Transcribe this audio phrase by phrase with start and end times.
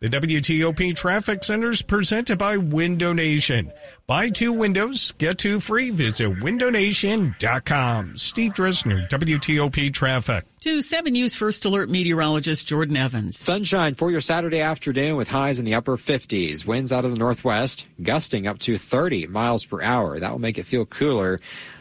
[0.00, 3.72] The WTOP Traffic Centers presented by Window Nation.
[4.06, 5.90] Buy two windows, get two free.
[5.90, 8.16] Visit windownation.com.
[8.16, 10.44] Steve Dresner, WTOP Traffic.
[10.60, 13.40] To 7 News First Alert meteorologist Jordan Evans.
[13.40, 16.64] Sunshine for your Saturday afternoon with highs in the upper 50s.
[16.64, 20.20] Winds out of the northwest, gusting up to 30 miles per hour.
[20.20, 21.40] That will make it feel cooler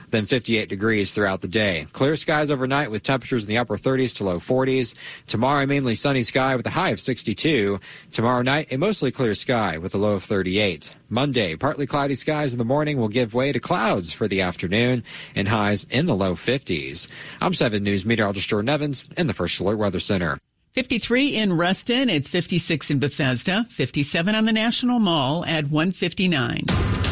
[0.09, 1.87] then 58 degrees throughout the day.
[1.93, 4.93] Clear skies overnight with temperatures in the upper 30s to low 40s.
[5.27, 7.79] Tomorrow, mainly sunny sky with a high of 62.
[8.11, 10.95] Tomorrow night, a mostly clear sky with a low of 38.
[11.09, 15.03] Monday, partly cloudy skies in the morning will give way to clouds for the afternoon
[15.35, 17.07] and highs in the low 50s.
[17.41, 20.39] I'm 7 News meteorologist Jordan Evans in the First Alert Weather Center.
[20.73, 27.06] 53 in Reston, it's 56 in Bethesda, 57 on the National Mall at 159.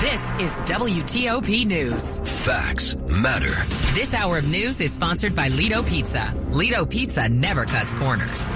[0.00, 2.20] This is WTOP News.
[2.42, 3.52] Facts matter.
[3.92, 6.34] This hour of news is sponsored by Lido Pizza.
[6.48, 8.48] Lido Pizza never cuts corners.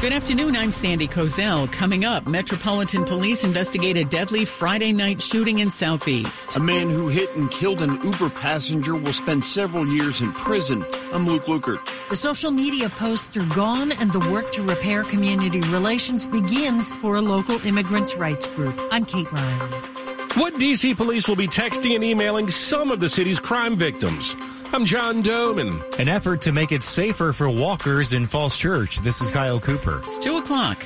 [0.00, 0.56] Good afternoon.
[0.56, 1.70] I'm Sandy Kozel.
[1.70, 6.56] Coming up, Metropolitan Police investigate a deadly Friday night shooting in Southeast.
[6.56, 10.84] A man who hit and killed an Uber passenger will spend several years in prison.
[11.12, 11.88] I'm Luke Lukert.
[12.08, 17.14] The social media posts are gone and the work to repair community relations begins for
[17.14, 18.76] a local immigrants' rights group.
[18.90, 20.01] I'm Kate Ryan.
[20.34, 24.34] What DC police will be texting and emailing some of the city's crime victims.
[24.72, 25.82] I'm John Domen.
[25.98, 29.00] An effort to make it safer for walkers in Falls Church.
[29.00, 30.00] This is Kyle Cooper.
[30.06, 30.82] It's 2 o'clock.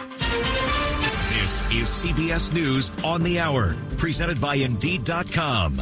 [1.28, 5.80] This is CBS News on the Hour, presented by Indeed.com.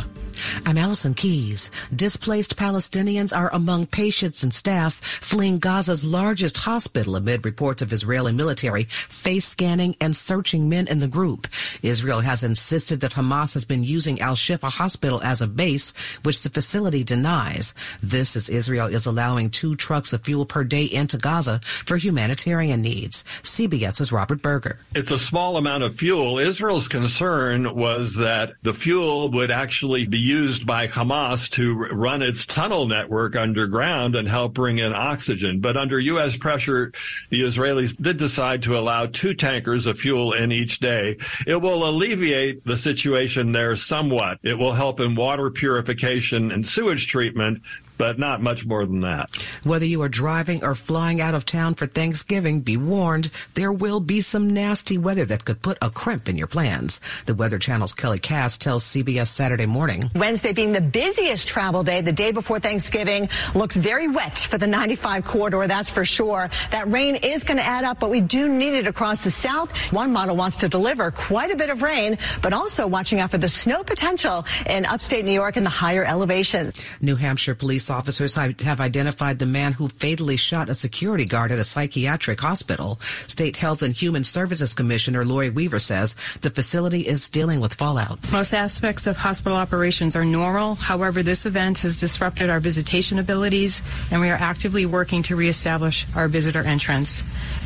[0.66, 1.70] I'm Allison Keyes.
[1.94, 8.32] Displaced Palestinians are among patients and staff fleeing Gaza's largest hospital amid reports of Israeli
[8.32, 11.46] military face scanning and searching men in the group.
[11.82, 16.50] Israel has insisted that Hamas has been using Al-Shifa hospital as a base, which the
[16.50, 17.74] facility denies.
[18.02, 22.82] This as Israel is allowing two trucks of fuel per day into Gaza for humanitarian
[22.82, 23.24] needs.
[23.42, 24.78] CBS's Robert Berger.
[24.94, 26.38] It's a small amount of fuel.
[26.38, 32.44] Israel's concern was that the fuel would actually be used by Hamas to run its
[32.44, 35.60] tunnel network underground and help bring in oxygen.
[35.60, 36.36] But under U.S.
[36.36, 36.92] pressure,
[37.30, 41.16] the Israelis did decide to allow two tankers of fuel in each day.
[41.46, 44.38] It will alleviate the situation there somewhat.
[44.42, 47.62] It will help in water purification and sewage treatment,
[47.98, 49.30] but not much more than that.
[49.62, 54.00] Whether you are driving or flying out of town for Thanksgiving, be warned, there will
[54.00, 57.00] be some nasty weather that could put a crimp in your plans.
[57.26, 60.10] The Weather Channel's Kelly Cass tells CBS Saturday morning.
[60.14, 64.66] Wednesday being the busiest travel day, the day before Thanksgiving, looks very wet for the
[64.66, 66.50] 95 corridor, that's for sure.
[66.70, 69.76] That rain is going to add up, but we do need it across the south.
[69.92, 73.38] One model wants to deliver quite a bit of rain, but also watching out for
[73.38, 76.78] the snow potential in upstate New York and the higher elevations.
[77.00, 81.52] New Hampshire police police officers have identified the man who fatally shot a security guard
[81.52, 82.98] at a psychiatric hospital.
[83.26, 88.18] State Health and Human Services Commissioner Lori Weaver says the facility is dealing with fallout.
[88.32, 90.76] Most aspects of hospital operations are normal.
[90.76, 96.06] However, this event has disrupted our visitation abilities, and we are actively working to reestablish
[96.16, 97.22] our visitor entrance.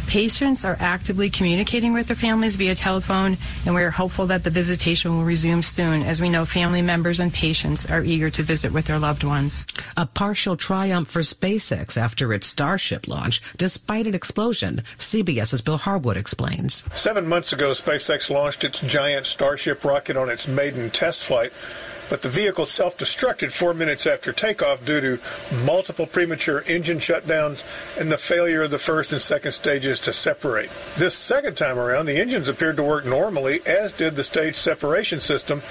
[0.09, 4.49] Patients are actively communicating with their families via telephone, and we are hopeful that the
[4.49, 8.73] visitation will resume soon, as we know family members and patients are eager to visit
[8.73, 9.67] with their loved ones.
[9.99, 14.83] A partial triumph for SpaceX after its Starship launch, despite an explosion.
[14.97, 16.87] CBS's Bill Harwood explains.
[16.99, 21.53] Seven months ago, SpaceX launched its giant Starship rocket on its maiden test flight
[22.11, 25.19] but the vehicle self-destructed four minutes after takeoff due to
[25.65, 27.65] multiple premature engine shutdowns
[27.99, 30.71] and the failure of the first and second stages stages to separate.
[30.97, 35.21] This second time around, the engines appeared to work normally, as did the stage separation
[35.21, 35.63] system.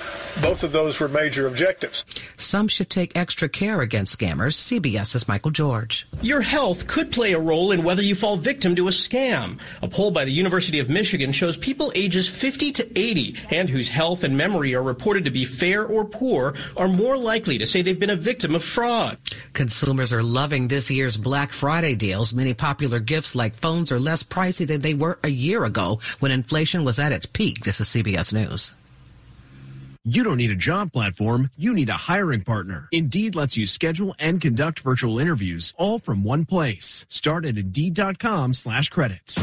[0.42, 2.06] Both of those were major objectives.
[2.38, 4.56] Some should take extra care against scammers.
[4.56, 6.08] CBS's Michael George.
[6.22, 9.60] Your health could play a role in whether you fall victim to a scam.
[9.82, 13.90] A poll by the University of Michigan shows people ages 50 to 80 and whose
[13.90, 17.82] health and memory are reported to be fair or poor are more likely to say
[17.82, 19.18] they've been a victim of fraud.
[19.54, 22.34] Consumers are loving this year's Black Friday deals.
[22.34, 26.32] Many popular gifts like phones are less pricey than they were a year ago when
[26.32, 27.64] inflation was at its peak.
[27.64, 28.74] This is CBS News.
[30.04, 32.88] You don't need a job platform, you need a hiring partner.
[32.94, 37.06] Indeed lets you schedule and conduct virtual interviews all from one place.
[37.10, 39.38] Start at Indeed.com slash credits.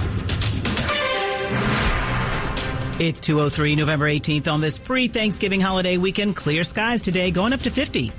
[3.00, 6.36] It's 203 November 18th on this pre-Thanksgiving holiday weekend.
[6.36, 8.12] Clear skies today, going up to 50.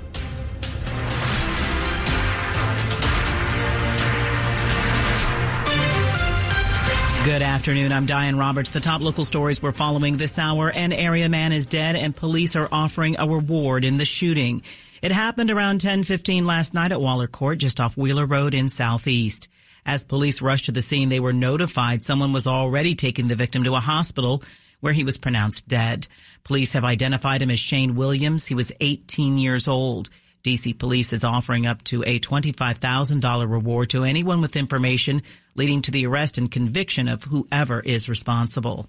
[7.24, 7.90] Good afternoon.
[7.90, 8.68] I'm Diane Roberts.
[8.68, 10.70] The top local stories we're following this hour.
[10.70, 14.62] An area man is dead and police are offering a reward in the shooting.
[15.00, 19.48] It happened around 10:15 last night at Waller Court just off Wheeler Road in Southeast.
[19.86, 23.64] As police rushed to the scene, they were notified someone was already taking the victim
[23.64, 24.42] to a hospital
[24.86, 26.06] where he was pronounced dead.
[26.44, 28.46] Police have identified him as Shane Williams.
[28.46, 30.10] He was 18 years old.
[30.44, 35.22] DC Police is offering up to a $25,000 reward to anyone with information
[35.56, 38.88] leading to the arrest and conviction of whoever is responsible.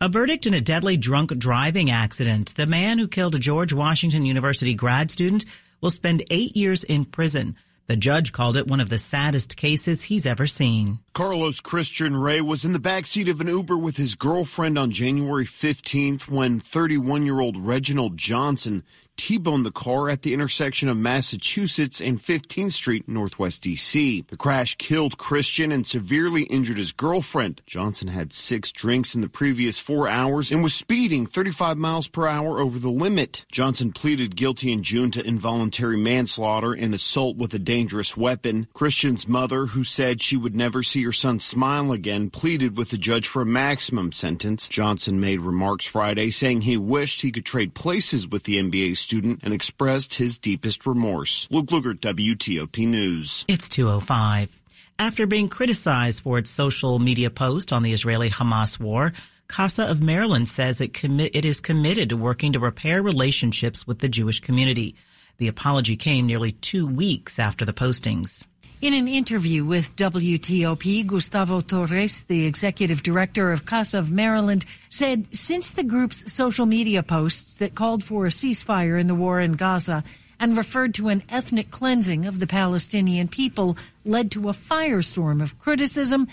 [0.00, 2.54] A verdict in a deadly drunk driving accident.
[2.54, 5.44] The man who killed a George Washington University grad student
[5.82, 7.56] will spend eight years in prison.
[7.90, 11.00] The judge called it one of the saddest cases he's ever seen.
[11.12, 15.44] Carlos Christian Ray was in the backseat of an Uber with his girlfriend on January
[15.44, 18.84] 15th when 31 year old Reginald Johnson
[19.20, 24.26] T-boned the car at the intersection of Massachusetts and 15th Street, Northwest DC.
[24.26, 27.60] The crash killed Christian and severely injured his girlfriend.
[27.66, 32.26] Johnson had six drinks in the previous four hours and was speeding 35 miles per
[32.26, 33.44] hour over the limit.
[33.52, 38.68] Johnson pleaded guilty in June to involuntary manslaughter and assault with a dangerous weapon.
[38.72, 42.96] Christian's mother, who said she would never see her son smile again, pleaded with the
[42.96, 44.66] judge for a maximum sentence.
[44.66, 49.40] Johnson made remarks Friday saying he wished he could trade places with the MBA student
[49.42, 51.48] and expressed his deepest remorse.
[51.50, 53.44] Luke Lukert, WTOP News.
[53.48, 54.56] It's 205.
[55.00, 59.12] After being criticized for its social media post on the Israeli-Hamas war,
[59.48, 63.98] CASA of Maryland says it, commi- it is committed to working to repair relationships with
[63.98, 64.94] the Jewish community.
[65.38, 68.46] The apology came nearly two weeks after the postings.
[68.80, 75.36] In an interview with WTOP, Gustavo Torres, the executive director of CASA of Maryland, said
[75.36, 79.52] since the group's social media posts that called for a ceasefire in the war in
[79.52, 80.02] Gaza
[80.38, 85.58] and referred to an ethnic cleansing of the Palestinian people led to a firestorm of
[85.58, 86.26] criticism,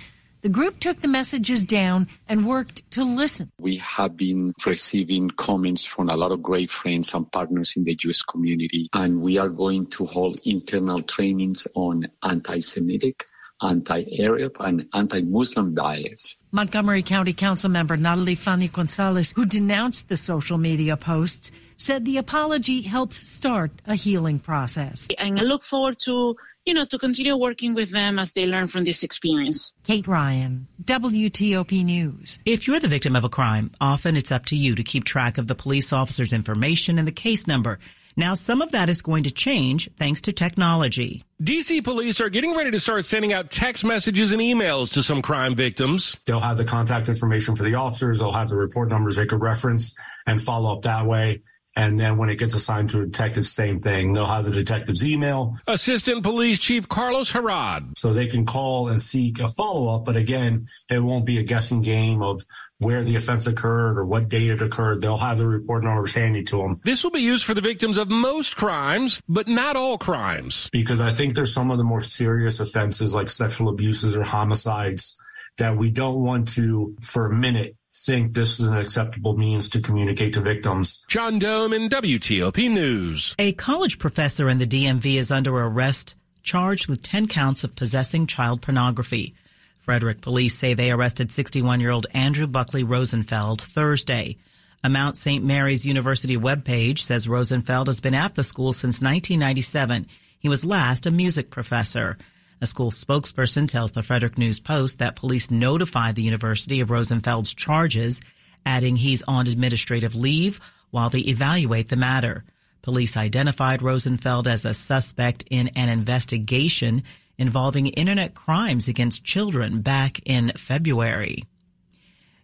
[0.47, 3.51] the group took the messages down and worked to listen.
[3.59, 7.95] We have been receiving comments from a lot of great friends and partners in the
[7.95, 13.25] Jewish community, and we are going to hold internal trainings on anti-Semitic,
[13.61, 16.37] anti-Arab, and anti-Muslim bias.
[16.51, 22.17] Montgomery County Council member Natalie Fani Gonzalez, who denounced the social media posts, said the
[22.17, 25.07] apology helps start a healing process.
[25.17, 28.67] And I look forward to, you know, to continue working with them as they learn
[28.67, 29.73] from this experience.
[29.83, 32.39] Kate Ryan, WTOP News.
[32.45, 35.37] If you're the victim of a crime, often it's up to you to keep track
[35.37, 37.79] of the police officer's information and the case number.
[38.17, 41.23] Now, some of that is going to change thanks to technology.
[41.43, 45.21] DC police are getting ready to start sending out text messages and emails to some
[45.21, 46.17] crime victims.
[46.25, 48.17] They'll have the contact information for the officers.
[48.17, 49.95] They'll have the report numbers they could reference
[50.25, 51.43] and follow up that way.
[51.77, 54.13] And then when it gets assigned to a detective, same thing.
[54.13, 55.53] They'll have the detective's email.
[55.67, 57.95] Assistant Police Chief Carlos Heraud.
[57.95, 60.03] So they can call and seek a follow up.
[60.03, 62.41] But again, it won't be a guessing game of
[62.79, 65.03] where the offense occurred or what date it occurred.
[65.03, 66.81] They'll have the report numbers handy to them.
[66.83, 70.71] This will be used for the victims of most crimes, but not all crimes.
[70.71, 75.15] Because I think there's some of the more serious offenses like sexual abuses or homicides
[75.59, 79.81] that we don't want to, for a minute, think this is an acceptable means to
[79.81, 81.03] communicate to victims.
[81.09, 83.35] John Domen WTOP News.
[83.39, 88.27] A college professor in the DMV is under arrest, charged with 10 counts of possessing
[88.27, 89.35] child pornography.
[89.79, 94.37] Frederick police say they arrested 61 year old Andrew Buckley Rosenfeld Thursday.
[94.83, 95.43] A Mount St.
[95.43, 100.07] Mary's University webpage says Rosenfeld has been at the school since 1997.
[100.39, 102.17] He was last a music professor.
[102.59, 107.53] A school spokesperson tells the Frederick News Post that police notified the university of Rosenfeld's
[107.53, 108.19] charges,
[108.65, 110.59] adding he's on administrative leave
[110.89, 112.45] while they evaluate the matter.
[112.81, 117.03] Police identified Rosenfeld as a suspect in an investigation
[117.37, 121.43] involving internet crimes against children back in February.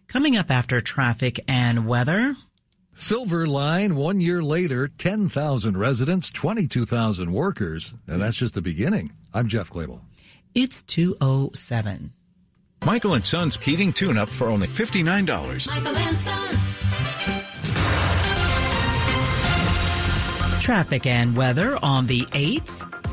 [0.06, 2.36] Coming up after traffic and weather.
[2.92, 9.10] Silver Line, one year later, 10,000 residents, 22,000 workers, and that's just the beginning.
[9.34, 10.00] I'm Jeff Clabaugh.
[10.54, 12.12] It's 207.
[12.84, 15.66] Michael and Son's heating tune up for only $59.
[15.66, 16.58] Michael and Son.
[20.60, 23.03] Traffic and weather on the 8th.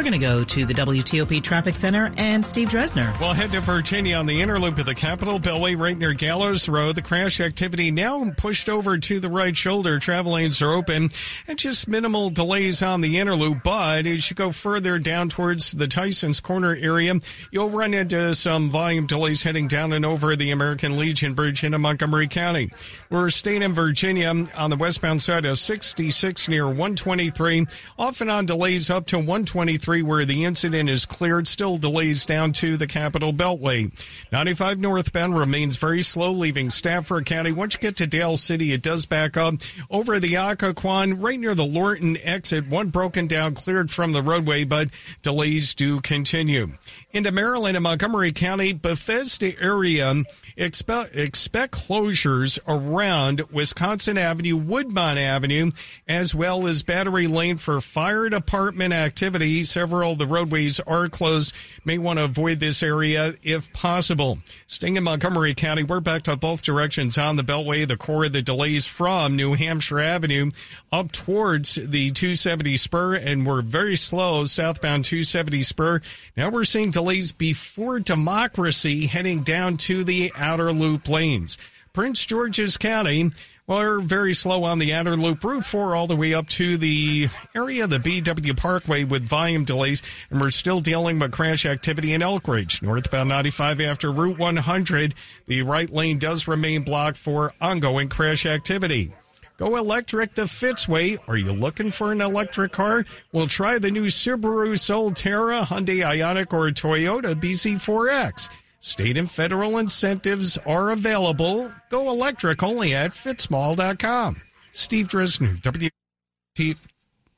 [0.00, 3.20] We're going to go to the WTOP Traffic Center and Steve Dresner.
[3.20, 6.70] Well, head to Virginia on the inner loop of the Capitol Beltway right near Gallows
[6.70, 6.96] Road.
[6.96, 9.98] The crash activity now pushed over to the right shoulder.
[9.98, 11.10] Travel lanes are open
[11.46, 13.58] and just minimal delays on the inner loop.
[13.62, 17.16] But as you go further down towards the Tyson's Corner area,
[17.50, 21.78] you'll run into some volume delays heading down and over the American Legion Bridge into
[21.78, 22.72] Montgomery County.
[23.10, 27.66] We're staying in Virginia on the westbound side of 66 near 123,
[27.98, 31.46] off and on delays up to 123 where the incident is cleared.
[31.46, 33.92] Still delays down to the Capitol Beltway.
[34.32, 37.52] 95 northbound remains very slow leaving Stafford County.
[37.52, 39.54] Once you get to Dale City, it does back up
[39.90, 42.68] over the Occoquan right near the Lorton exit.
[42.68, 44.88] One broken down, cleared from the roadway, but
[45.22, 46.72] delays do continue.
[47.12, 50.14] Into Maryland and Montgomery County, Bethesda area
[50.56, 55.72] expect, expect closures around Wisconsin Avenue, Woodmont Avenue,
[56.08, 59.64] as well as Battery Lane for fire department activity.
[59.64, 61.54] Several of the roadways are closed.
[61.84, 64.38] May want to avoid this area if possible.
[64.66, 67.86] Staying in Montgomery County, we're back to both directions on the Beltway.
[67.86, 70.50] The core of the delays from New Hampshire Avenue
[70.92, 76.00] up towards the 270 spur, and we're very slow southbound 270 spur.
[76.36, 81.58] Now we're seeing delays before democracy heading down to the outer loop lanes.
[81.92, 83.30] Prince George's County,
[83.68, 85.44] we're very slow on the outer loop.
[85.44, 89.64] Route 4 all the way up to the area of the BW Parkway with volume
[89.64, 92.82] delays, and we're still dealing with crash activity in Elkridge.
[92.82, 95.14] Northbound 95 after Route 100,
[95.46, 99.12] the right lane does remain blocked for ongoing crash activity.
[99.56, 101.18] Go electric the Fitzway.
[101.28, 103.04] Are you looking for an electric car?
[103.30, 108.48] We'll try the new Subaru Solterra, Hyundai Ioniq, or Toyota BZ4X.
[108.80, 111.70] State and federal incentives are available.
[111.90, 114.40] Go electric only at fitzmall.com.
[114.72, 116.76] Steve Dresner, WT.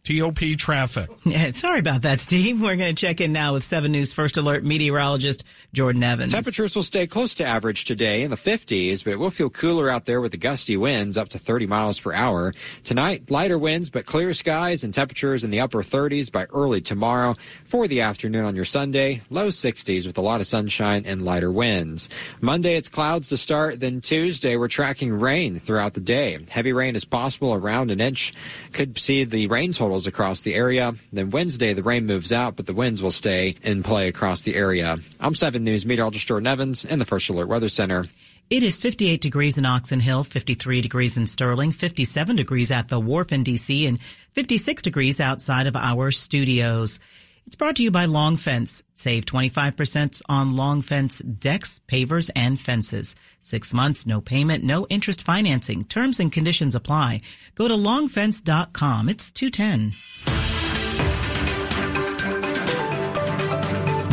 [0.04, 1.10] TOP traffic.
[1.24, 2.60] Yeah, sorry about that, Steve.
[2.60, 6.32] We're going to check in now with 7 News First Alert meteorologist Jordan Evans.
[6.32, 9.88] Temperatures will stay close to average today in the 50s, but it will feel cooler
[9.88, 12.54] out there with the gusty winds up to 30 miles per hour.
[12.82, 17.36] Tonight, lighter winds, but clear skies and temperatures in the upper 30s by early tomorrow.
[17.66, 21.52] For the afternoon on your Sunday, low 60s with a lot of sunshine and lighter
[21.52, 22.08] winds.
[22.40, 23.78] Monday, it's clouds to start.
[23.78, 26.36] Then Tuesday, we're tracking rain throughout the day.
[26.50, 28.34] Heavy rain is possible around an inch.
[28.72, 30.94] Could see the rain total across the area.
[31.12, 34.54] Then Wednesday, the rain moves out, but the winds will stay in play across the
[34.54, 34.98] area.
[35.20, 38.08] I'm 7 News meteorologist Jordan Evans in the First Alert Weather Center.
[38.50, 43.00] It is 58 degrees in Oxon Hill, 53 degrees in Sterling, 57 degrees at the
[43.00, 43.98] Wharf in DC, and
[44.32, 47.00] 56 degrees outside of our studios.
[47.46, 48.82] It's brought to you by Long Fence.
[48.94, 53.14] Save 25% on Long Fence decks, pavers, and fences.
[53.40, 55.82] Six months, no payment, no interest financing.
[55.82, 57.20] Terms and conditions apply.
[57.54, 59.08] Go to longfence.com.
[59.08, 59.92] It's 210.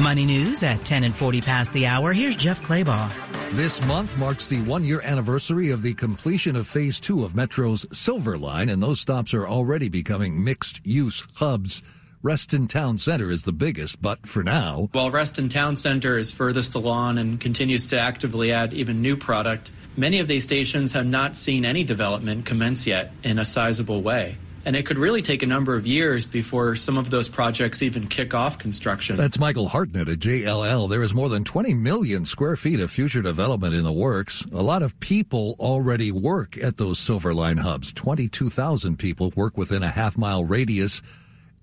[0.04, 2.14] Money news at 10 and 40 past the hour.
[2.14, 3.12] Here's Jeff Clabaugh.
[3.52, 7.86] This month marks the one year anniversary of the completion of phase two of Metro's
[7.92, 11.84] Silver Line, and those stops are already becoming mixed use hubs.
[12.22, 14.90] Reston Town Center is the biggest, but for now.
[14.92, 19.72] While Reston Town Center is furthest along and continues to actively add even new product,
[19.96, 24.38] many of these stations have not seen any development commence yet in a sizable way.
[24.66, 28.08] And it could really take a number of years before some of those projects even
[28.08, 29.16] kick off construction.
[29.16, 30.90] That's Michael Hartnett at JLL.
[30.90, 34.46] There is more than 20 million square feet of future development in the works.
[34.52, 37.94] A lot of people already work at those Silver Line hubs.
[37.94, 41.02] 22,000 people work within a half mile radius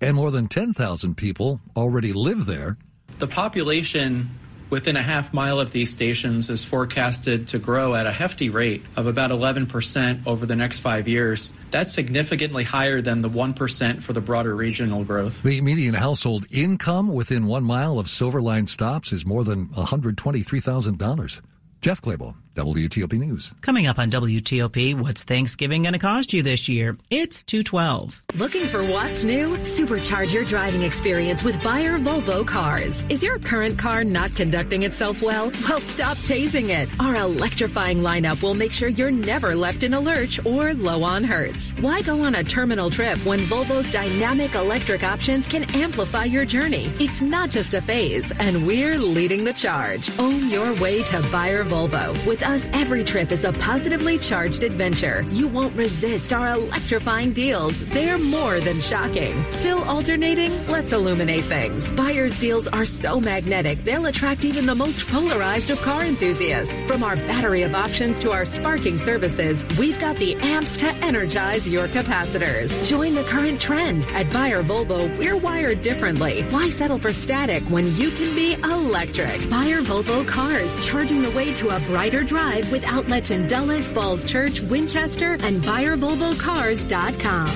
[0.01, 2.77] and more than 10,000 people already live there.
[3.19, 4.29] The population
[4.69, 8.83] within a half mile of these stations is forecasted to grow at a hefty rate
[8.95, 11.53] of about 11% over the next five years.
[11.71, 15.41] That's significantly higher than the 1% for the broader regional growth.
[15.43, 21.41] The median household income within one mile of Silver Line stops is more than $123,000.
[21.79, 23.53] Jeff Clabaugh, WTOP News.
[23.61, 26.97] Coming up on WTOP, what's Thanksgiving going to cost you this year?
[27.11, 28.23] It's 212.
[28.33, 29.55] Looking for what's new?
[29.57, 33.03] Supercharge your driving experience with Beyer Volvo cars.
[33.09, 35.51] Is your current car not conducting itself well?
[35.69, 36.89] Well, stop tasing it.
[36.99, 41.23] Our electrifying lineup will make sure you're never left in a lurch or low on
[41.23, 41.73] hertz.
[41.79, 46.91] Why go on a terminal trip when Volvo's dynamic electric options can amplify your journey?
[46.99, 50.09] It's not just a phase, and we're leading the charge.
[50.17, 55.25] Own your way to Beyer Volvo with us, every trip is a positively charged adventure.
[55.31, 57.85] You won't resist our electrifying deals.
[57.89, 59.35] They're more than shocking.
[59.51, 60.51] Still alternating?
[60.67, 61.91] Let's illuminate things.
[61.91, 66.79] Beyer's deals are so magnetic, they'll attract even the most polarized of car enthusiasts.
[66.81, 71.67] From our battery of options to our sparking services, we've got the amps to energize
[71.67, 72.87] your capacitors.
[72.87, 74.05] Join the current trend.
[74.13, 76.43] At Beyer Volvo, we're wired differently.
[76.43, 79.49] Why settle for static when you can be electric?
[79.49, 83.91] Beyer Volvo cars, charging the way to a brighter drive Drive with outlets in Dulles,
[83.91, 87.47] Falls Church, Winchester, and BeyerVolvoCars.com.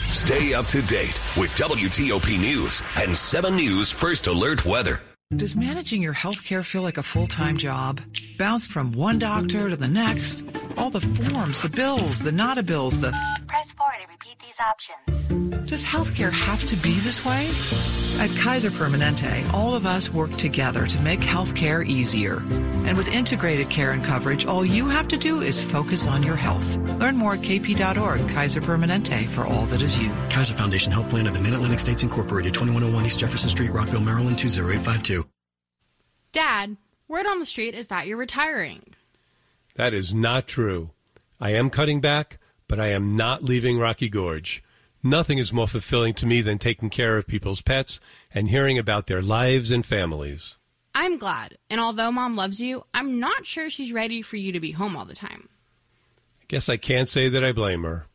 [0.00, 5.02] Stay up to date with WTOP News and 7 News First Alert Weather.
[5.36, 8.00] Does managing your health care feel like a full time job?
[8.38, 10.42] Bounced from one doctor to the next?
[10.76, 13.12] All the forms, the bills, the nada bills, the.
[13.46, 14.11] Press 4 to repeat these
[14.62, 15.68] options.
[15.68, 17.48] Does healthcare have to be this way?
[18.18, 22.42] At Kaiser Permanente, all of us work together to make healthcare easier.
[22.84, 26.36] And with integrated care and coverage, all you have to do is focus on your
[26.36, 26.76] health.
[26.98, 28.28] Learn more at kp.org.
[28.28, 30.10] Kaiser Permanente for all that is you.
[30.28, 34.00] Kaiser Foundation Health Plan of the Mid Atlantic States Incorporated, 2101 East Jefferson Street, Rockville,
[34.00, 35.26] Maryland, 20852.
[36.32, 36.76] Dad,
[37.08, 38.82] word on the street is that you're retiring.
[39.76, 40.90] That is not true.
[41.40, 42.38] I am cutting back,
[42.72, 44.64] but I am not leaving Rocky Gorge.
[45.02, 48.00] Nothing is more fulfilling to me than taking care of people's pets
[48.32, 50.56] and hearing about their lives and families.
[50.94, 54.58] I'm glad, and although Mom loves you, I'm not sure she's ready for you to
[54.58, 55.50] be home all the time.
[56.40, 58.06] I guess I can't say that I blame her.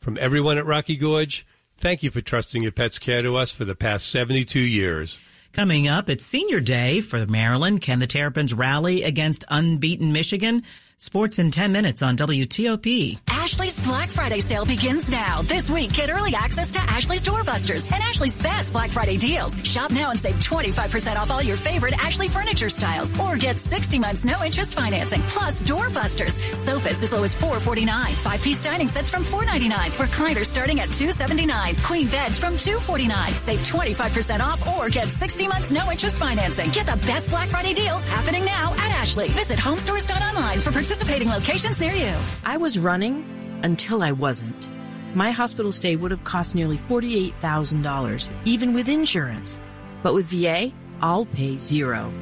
[0.00, 3.64] From everyone at Rocky Gorge, thank you for trusting your pet's care to us for
[3.64, 5.20] the past 72 years.
[5.52, 7.80] Coming up, it's senior day for Maryland.
[7.80, 10.64] Can the Terrapins rally against unbeaten Michigan?
[11.02, 13.18] Sports in 10 minutes on WTOP.
[13.30, 15.40] Ashley's Black Friday sale begins now.
[15.40, 19.54] This week, get early access to Ashley's Doorbusters and Ashley's best Black Friday deals.
[19.66, 23.98] Shop now and save 25% off all your favorite Ashley furniture styles or get 60
[23.98, 26.38] months no interest financing plus Doorbusters.
[26.66, 28.12] Sofas as low as 449.
[28.16, 29.70] Five piece dining sets from $499.
[29.96, 31.76] Recliners starting at 279.
[31.76, 33.32] Queen beds from 249.
[33.46, 36.68] Save 25% off or get 60 months no interest financing.
[36.72, 39.28] Get the best Black Friday deals happening now at Ashley.
[39.28, 42.12] Visit homestores.online for participating locations near you.
[42.44, 43.24] I was running
[43.62, 44.68] until I wasn't.
[45.14, 49.60] My hospital stay would have cost nearly $48,000, even with insurance.
[50.02, 52.12] But with VA, I'll pay zero.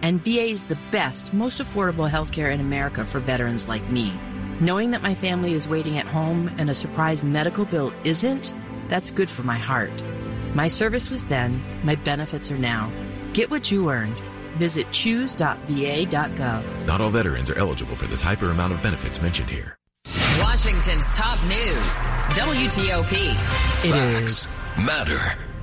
[0.00, 4.10] And VA is the best, most affordable healthcare in America for veterans like me.
[4.58, 8.54] Knowing that my family is waiting at home and a surprise medical bill isn't,
[8.88, 10.02] that's good for my heart.
[10.54, 12.90] My service was then, my benefits are now.
[13.34, 14.18] Get what you earned.
[14.56, 16.86] Visit choose.va.gov.
[16.86, 19.76] Not all veterans are eligible for the type or amount of benefits mentioned here.
[20.40, 21.96] Washington's top news,
[22.36, 23.34] WTOP.
[23.34, 24.48] Facts
[24.84, 25.18] matter.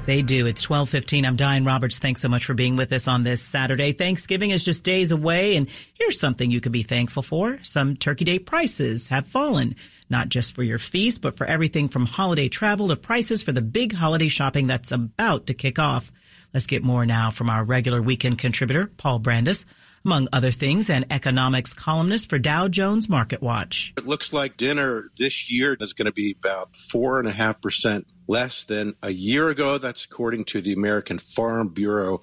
[0.06, 0.48] They do.
[0.48, 1.26] It's 1215.
[1.26, 2.00] I'm Diane Roberts.
[2.00, 3.92] Thanks so much for being with us on this Saturday.
[3.92, 7.60] Thanksgiving is just days away, and here's something you could be thankful for.
[7.62, 9.76] Some Turkey Day prices have fallen,
[10.10, 13.62] not just for your feast, but for everything from holiday travel to prices for the
[13.62, 16.12] big holiday shopping that's about to kick off.
[16.54, 19.66] Let's get more now from our regular weekend contributor, Paul Brandus
[20.04, 23.94] among other things, an economics columnist for Dow Jones Market Watch.
[23.98, 27.62] It looks like dinner this year is going to be about four and a half
[27.62, 29.78] percent less than a year ago.
[29.78, 32.22] That's according to the American Farm Bureau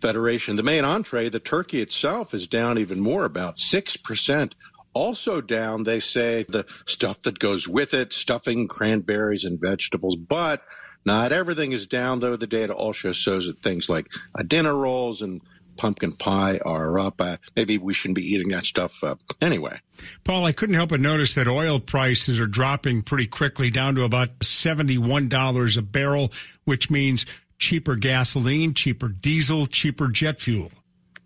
[0.00, 0.56] Federation.
[0.56, 4.54] The main entree, the turkey itself, is down even more, about six percent.
[4.92, 10.14] Also down, they say, the stuff that goes with it, stuffing, cranberries, and vegetables.
[10.14, 10.62] But
[11.04, 12.36] not everything is down, though.
[12.36, 15.40] The data also shows that things like uh, dinner rolls and
[15.76, 17.20] pumpkin pie are up.
[17.20, 19.78] Uh, maybe we shouldn't be eating that stuff uh, anyway.
[20.24, 24.02] Paul, I couldn't help but notice that oil prices are dropping pretty quickly down to
[24.02, 26.32] about $71 a barrel,
[26.64, 27.26] which means
[27.58, 30.70] cheaper gasoline, cheaper diesel, cheaper jet fuel.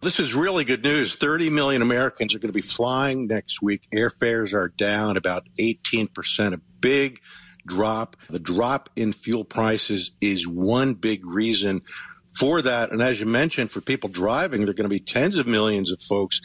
[0.01, 1.17] This is really good news.
[1.17, 3.83] 30 million Americans are going to be flying next week.
[3.93, 7.21] Airfares are down about 18%, a big
[7.69, 8.17] drop.
[8.31, 11.83] The drop in fuel prices is one big reason
[12.39, 12.91] for that.
[12.91, 15.93] And as you mentioned, for people driving, there are going to be tens of millions
[15.93, 16.41] of folks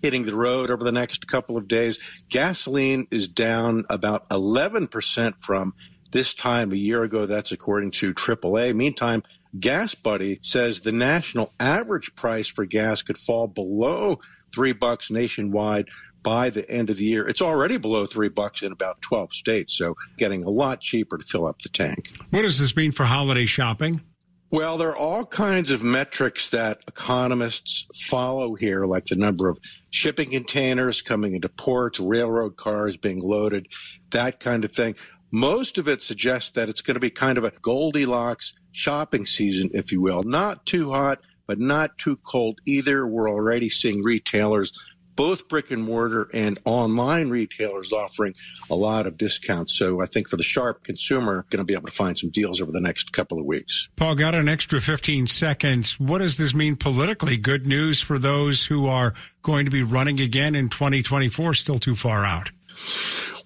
[0.00, 1.98] hitting the road over the next couple of days.
[2.28, 5.74] Gasoline is down about 11% from
[6.10, 7.26] this time a year ago.
[7.26, 8.74] That's according to AAA.
[8.74, 9.22] Meantime,
[9.58, 14.20] Gas Buddy says the national average price for gas could fall below
[14.52, 15.88] three bucks nationwide
[16.22, 17.26] by the end of the year.
[17.28, 21.24] It's already below three bucks in about 12 states, so getting a lot cheaper to
[21.24, 22.10] fill up the tank.
[22.30, 24.02] What does this mean for holiday shopping?
[24.50, 29.58] Well, there are all kinds of metrics that economists follow here, like the number of
[29.90, 33.68] shipping containers coming into ports, railroad cars being loaded,
[34.10, 34.96] that kind of thing.
[35.30, 39.70] Most of it suggests that it's going to be kind of a Goldilocks shopping season,
[39.74, 40.22] if you will.
[40.22, 43.06] Not too hot, but not too cold either.
[43.06, 44.72] We're already seeing retailers
[45.18, 48.32] both brick and mortar and online retailers offering
[48.70, 49.76] a lot of discounts.
[49.76, 52.60] So I think for the sharp consumer, going to be able to find some deals
[52.60, 53.88] over the next couple of weeks.
[53.96, 55.98] Paul, got an extra 15 seconds.
[55.98, 57.36] What does this mean politically?
[57.36, 59.12] Good news for those who are
[59.42, 62.52] going to be running again in 2024, still too far out.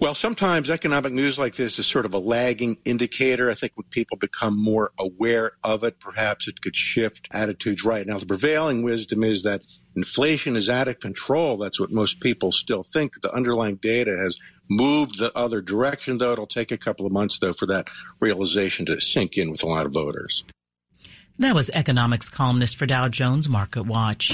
[0.00, 3.50] Well, sometimes economic news like this is sort of a lagging indicator.
[3.50, 8.06] I think when people become more aware of it, perhaps it could shift attitudes right
[8.06, 8.18] now.
[8.18, 9.62] The prevailing wisdom is that
[9.94, 11.56] inflation is out of control.
[11.56, 13.20] That's what most people still think.
[13.22, 16.32] The underlying data has moved the other direction, though.
[16.32, 17.88] It'll take a couple of months, though, for that
[18.20, 20.42] realization to sink in with a lot of voters.
[21.38, 24.32] That was economics columnist for Dow Jones Market Watch.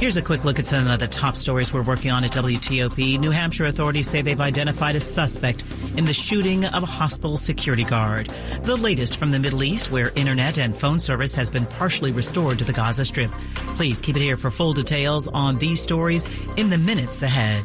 [0.00, 3.18] Here's a quick look at some of the top stories we're working on at WTOP.
[3.18, 5.64] New Hampshire authorities say they've identified a suspect
[5.96, 8.28] in the shooting of a hospital security guard.
[8.62, 12.58] The latest from the Middle East, where internet and phone service has been partially restored
[12.58, 13.32] to the Gaza Strip.
[13.74, 17.64] Please keep it here for full details on these stories in the minutes ahead.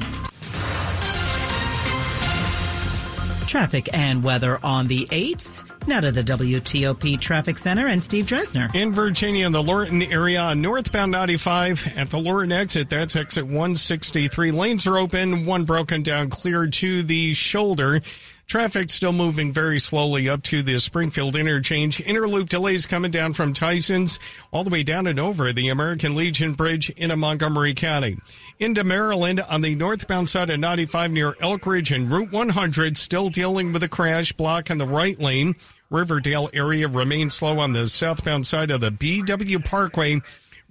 [3.52, 5.70] Traffic and weather on the 8th.
[5.86, 8.74] Now to the WTOP Traffic Center and Steve Dresner.
[8.74, 14.52] In Virginia, in the Lorton area, northbound 95 at the Lorton exit, that's exit 163.
[14.52, 18.00] Lanes are open, one broken down, clear to the shoulder.
[18.48, 22.00] Traffic still moving very slowly up to the Springfield interchange.
[22.00, 24.20] Interloop delays coming down from Tyson's
[24.52, 28.18] all the way down and over the American Legion Bridge into Montgomery County.
[28.60, 33.30] Into Maryland on the northbound side of 95 near Elk Ridge and Route 100, still
[33.30, 35.56] dealing with a crash block in the right lane.
[35.90, 40.20] Riverdale area remains slow on the southbound side of the BW Parkway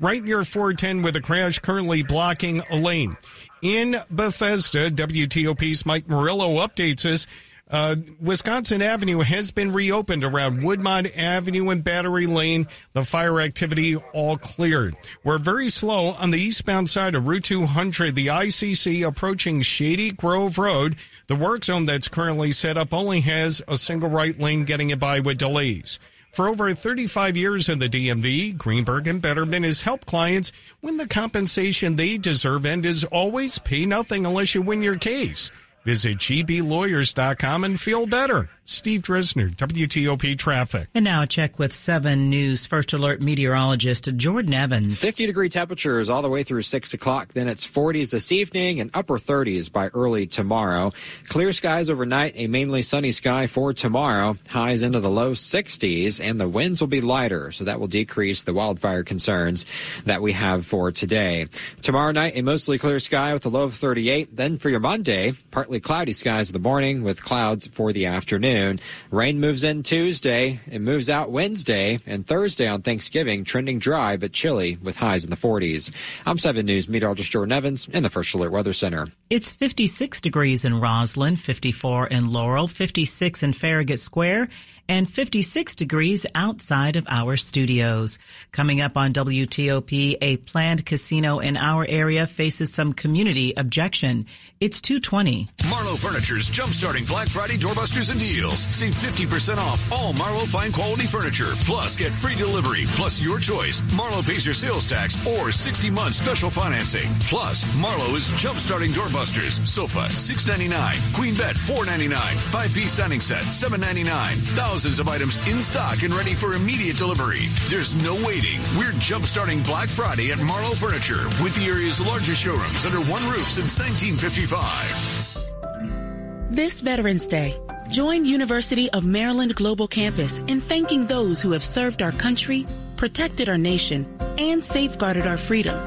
[0.00, 3.16] right near 410 with a crash currently blocking a lane.
[3.62, 7.26] In Bethesda, WTOP's Mike Murillo updates us.
[7.70, 12.66] Uh, Wisconsin Avenue has been reopened around Woodmont Avenue and Battery Lane.
[12.94, 14.96] The fire activity all cleared.
[15.22, 20.58] We're very slow on the eastbound side of Route 200, the ICC approaching Shady Grove
[20.58, 20.96] Road.
[21.28, 24.98] The work zone that's currently set up only has a single right lane getting it
[24.98, 26.00] by with delays.
[26.32, 31.08] For over 35 years in the DMV, Greenberg and Bederman has helped clients win the
[31.08, 35.50] compensation they deserve and is always pay nothing unless you win your case.
[35.84, 38.50] Visit gblawyers.com and feel better.
[38.66, 40.88] Steve Dresner, WTOP Traffic.
[40.94, 45.00] And now a check with 7 News First Alert meteorologist Jordan Evans.
[45.00, 47.32] 50 degree temperatures all the way through 6 o'clock.
[47.32, 50.92] Then it's 40s this evening and upper 30s by early tomorrow.
[51.28, 54.36] Clear skies overnight, a mainly sunny sky for tomorrow.
[54.48, 58.44] Highs into the low 60s and the winds will be lighter, so that will decrease
[58.44, 59.66] the wildfire concerns
[60.04, 61.48] that we have for today.
[61.82, 64.36] Tomorrow night, a mostly clear sky with a low of 38.
[64.36, 68.80] Then for your Monday, partly cloudy skies in the morning with clouds for the afternoon.
[69.12, 70.58] Rain moves in Tuesday.
[70.66, 75.30] It moves out Wednesday and Thursday on Thanksgiving, trending dry but chilly with highs in
[75.30, 75.92] the 40s.
[76.26, 79.12] I'm 7 News meteorologist Jordan Evans in the First Alert Weather Center.
[79.28, 84.48] It's 56 degrees in Rosslyn, 54 in Laurel, 56 in Farragut Square,
[84.88, 88.18] and 56 degrees outside of our studios.
[88.52, 94.26] Coming up on WTOP, a planned casino in our area faces some community objection.
[94.60, 95.48] It's 220.
[95.62, 98.60] Marlo Furniture's jumpstarting Black Friday doorbusters and deals.
[98.74, 101.52] Save 50% off all Marlo fine quality furniture.
[101.60, 102.84] Plus, get free delivery.
[102.88, 103.80] Plus, your choice.
[103.92, 107.10] Marlo pays your sales tax or 60 months special financing.
[107.20, 109.66] Plus, Marlo is jumpstarting doorbusters.
[109.66, 111.14] Sofa, $6.99.
[111.14, 112.18] Queen bed, $4.99.
[112.50, 114.56] Five piece dining set, $7.99.
[114.80, 117.50] Thousands of items in stock and ready for immediate delivery.
[117.68, 118.58] There's no waiting.
[118.78, 123.46] We're jumpstarting Black Friday at Marlo Furniture with the area's largest showrooms under one roof
[123.46, 126.50] since 1955.
[126.50, 132.00] This Veterans Day, join University of Maryland Global Campus in thanking those who have served
[132.00, 132.66] our country,
[132.96, 134.06] protected our nation,
[134.38, 135.78] and safeguarded our freedom.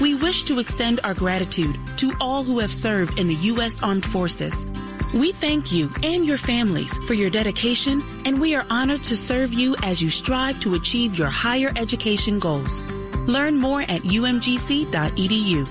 [0.00, 3.82] We wish to extend our gratitude to all who have served in the U.S.
[3.82, 4.64] Armed Forces.
[5.12, 9.52] We thank you and your families for your dedication, and we are honored to serve
[9.52, 12.88] you as you strive to achieve your higher education goals.
[13.26, 15.66] Learn more at umgc.edu.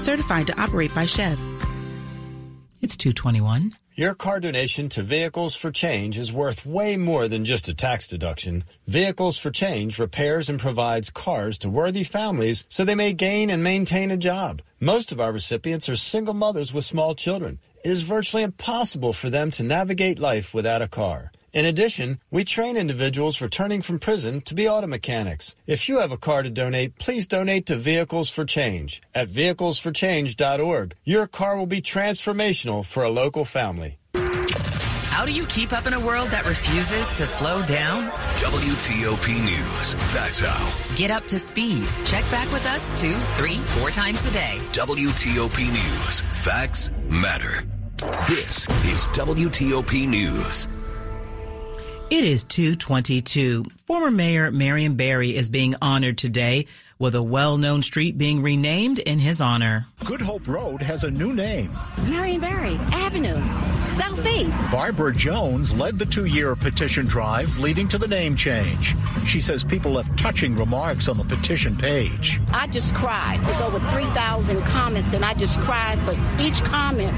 [0.00, 1.38] Certified to operate by SCHEV.
[2.80, 3.72] It's 221.
[3.94, 8.08] Your car donation to Vehicles for Change is worth way more than just a tax
[8.08, 8.64] deduction.
[8.86, 13.62] Vehicles for Change repairs and provides cars to worthy families so they may gain and
[13.62, 14.62] maintain a job.
[14.80, 17.58] Most of our recipients are single mothers with small children.
[17.82, 21.32] It is virtually impossible for them to navigate life without a car.
[21.52, 25.56] In addition, we train individuals returning from prison to be auto mechanics.
[25.66, 30.94] If you have a car to donate, please donate to Vehicles for Change at vehiclesforchange.org.
[31.04, 33.99] Your car will be transformational for a local family.
[35.20, 38.08] How do you keep up in a world that refuses to slow down?
[38.40, 39.94] WTOP News.
[40.14, 40.94] That's how.
[40.96, 41.86] Get up to speed.
[42.06, 44.58] Check back with us two, three, four times a day.
[44.72, 46.22] WTOP News.
[46.32, 47.62] Facts matter.
[48.26, 50.66] This is WTOP News.
[52.10, 53.66] It is 222.
[53.86, 56.66] Former Mayor Marion Barry is being honored today
[56.98, 59.86] with a well-known street being renamed in his honor.
[60.04, 61.70] Good Hope Road has a new name.
[62.08, 63.40] Marion Barry Avenue,
[64.10, 64.70] Southeast.
[64.72, 68.96] Barbara Jones led the two-year petition drive leading to the name change.
[69.24, 72.40] She says people left touching remarks on the petition page.
[72.52, 73.38] I just cried.
[73.44, 77.12] There's over 3,000 comments, and I just cried for each comment.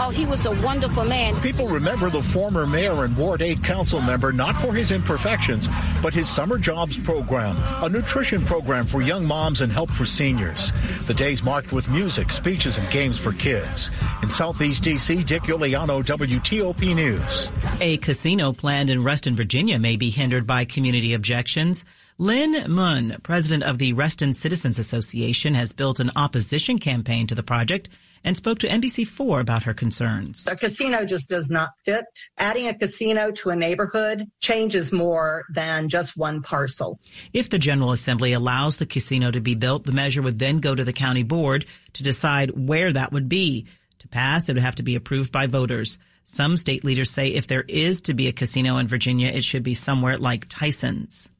[0.00, 1.40] Oh, he was a wonderful man.
[1.40, 5.68] People remember the former mayor and Ward 8 council member not for his imperfections,
[6.02, 10.72] but his summer jobs program, a nutrition program for young moms and help for seniors.
[11.06, 13.92] The days marked with music, speeches, and games for kids.
[14.22, 17.48] In Southeast D.C., Dick Uliano, WTOP News.
[17.80, 21.84] A casino planned in Reston, Virginia may be hindered by community objections.
[22.18, 27.44] Lynn Munn, president of the Reston Citizens Association, has built an opposition campaign to the
[27.44, 27.88] project
[28.24, 30.48] and spoke to NBC4 about her concerns.
[30.48, 32.04] A casino just does not fit.
[32.36, 36.98] Adding a casino to a neighborhood changes more than just one parcel.
[37.32, 40.74] If the General Assembly allows the casino to be built, the measure would then go
[40.74, 43.68] to the county board to decide where that would be.
[44.00, 45.96] To pass, it would have to be approved by voters.
[46.24, 49.62] Some state leaders say if there is to be a casino in Virginia, it should
[49.62, 51.30] be somewhere like Tyson's.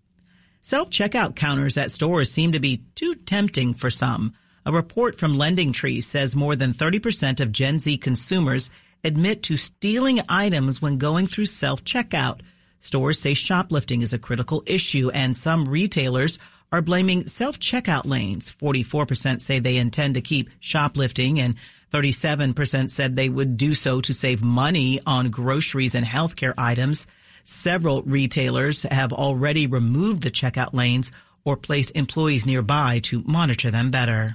[0.61, 4.35] Self checkout counters at stores seem to be too tempting for some.
[4.67, 8.71] A report from Lending Tree says more than 30% of Gen Z consumers
[9.03, 12.41] admit to stealing items when going through self checkout.
[12.81, 16.39] Stores say shoplifting is a critical issue and some retailers
[16.73, 18.55] are blaming self checkout lanes.
[18.61, 21.55] 44% say they intend to keep shoplifting and
[21.95, 27.07] 37% said they would do so to save money on groceries and healthcare items.
[27.45, 31.13] Several retailers have already removed the checkout lanes
[31.45, 34.35] or placed employees nearby to monitor them better.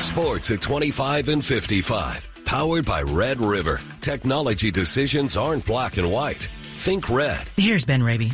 [0.00, 2.28] Sports at 25 and 55.
[2.44, 3.80] Powered by Red River.
[4.02, 6.50] Technology decisions aren't black and white.
[6.74, 7.48] Think red.
[7.56, 8.32] Here's Ben Raby.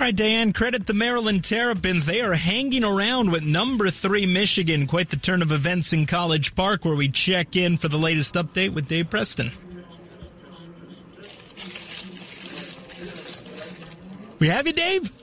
[0.00, 2.06] All right, Dan, credit the Maryland Terrapins.
[2.06, 4.86] They are hanging around with number three Michigan.
[4.86, 8.34] Quite the turn of events in College Park, where we check in for the latest
[8.34, 9.52] update with Dave Preston.
[14.38, 15.19] We have you, Dave?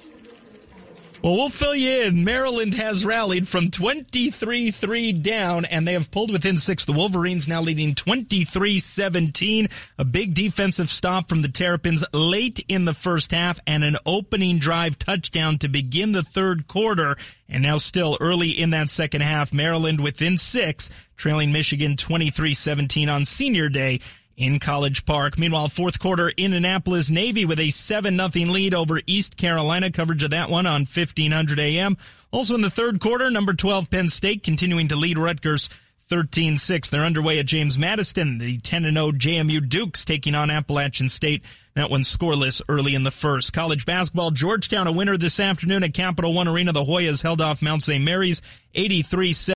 [1.27, 2.23] Well, we'll fill you in.
[2.23, 6.85] Maryland has rallied from 23 3 down, and they have pulled within six.
[6.85, 9.67] The Wolverines now leading 23 17.
[9.97, 14.59] A big defensive stop from the Terrapins late in the first half, and an opening
[14.59, 17.17] drive touchdown to begin the third quarter.
[17.49, 23.09] And now, still early in that second half, Maryland within six, trailing Michigan 23 17
[23.09, 23.99] on senior day
[24.37, 25.37] in College Park.
[25.37, 29.91] Meanwhile, fourth quarter, in Annapolis Navy with a 7 0 lead over East Carolina.
[29.91, 31.97] Coverage of that one on 1500 AM.
[32.31, 35.69] Also in the third quarter, number 12 Penn State continuing to lead Rutgers
[36.09, 36.89] 13-6.
[36.89, 38.37] They're underway at James Madison.
[38.37, 41.43] The 10-0 JMU Dukes taking on Appalachian State.
[41.75, 43.53] That one scoreless early in the first.
[43.53, 46.71] College basketball, Georgetown a winner this afternoon at Capital One Arena.
[46.71, 48.03] The Hoyas held off Mount St.
[48.03, 48.41] Mary's
[48.73, 49.33] 83